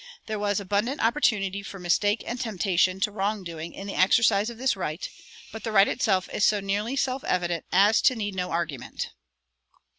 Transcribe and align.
There 0.25 0.39
was 0.39 0.59
abundant 0.59 0.99
opportunity 0.99 1.61
for 1.61 1.77
mistake 1.77 2.23
and 2.25 2.41
temptation 2.41 2.99
to 3.01 3.11
wrong 3.11 3.43
doing 3.43 3.71
in 3.75 3.85
the 3.85 3.93
exercise 3.93 4.49
of 4.49 4.57
this 4.57 4.75
right, 4.75 5.07
but 5.51 5.63
the 5.63 5.71
right 5.71 5.87
itself 5.87 6.27
is 6.33 6.43
so 6.43 6.59
nearly 6.59 6.95
self 6.95 7.23
evident 7.23 7.65
as 7.71 8.01
to 8.09 8.15
need 8.15 8.33
no 8.33 8.49
argument. 8.49 9.11